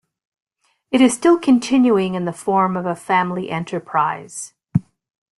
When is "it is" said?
0.89-1.13